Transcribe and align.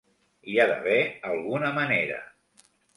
Hi 0.53 0.57
ha 0.61 0.65
d'haver 0.71 0.97
alguna 1.35 1.73
manera. 1.79 2.21